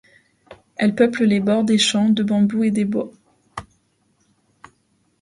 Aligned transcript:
Elle 0.77 0.95
peuple 0.95 1.25
les 1.25 1.39
bords 1.39 1.63
des 1.63 1.77
champs 1.77 2.09
de 2.09 2.23
bambous 2.23 2.63
et 2.63 2.71
des 2.71 2.85
bois. 2.85 3.11